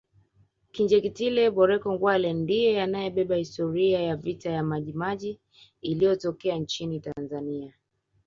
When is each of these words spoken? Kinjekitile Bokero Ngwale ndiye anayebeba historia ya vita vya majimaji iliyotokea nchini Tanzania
Kinjekitile 0.73 1.43
Bokero 1.55 1.87
Ngwale 1.93 2.29
ndiye 2.41 2.71
anayebeba 2.85 3.35
historia 3.43 3.99
ya 4.01 4.15
vita 4.15 4.49
vya 4.49 4.63
majimaji 4.63 5.39
iliyotokea 5.81 6.55
nchini 6.55 6.99
Tanzania 6.99 7.73